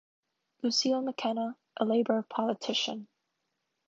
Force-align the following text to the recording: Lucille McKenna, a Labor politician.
Lucille 0.63 0.99
McKenna, 0.99 1.57
a 1.77 1.85
Labor 1.85 2.23
politician. 2.27 3.07